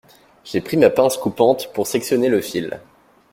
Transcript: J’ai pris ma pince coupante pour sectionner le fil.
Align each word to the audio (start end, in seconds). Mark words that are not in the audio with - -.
J’ai 0.43 0.61
pris 0.61 0.77
ma 0.77 0.89
pince 0.89 1.15
coupante 1.15 1.71
pour 1.73 1.85
sectionner 1.85 2.27
le 2.27 2.41
fil. 2.41 2.81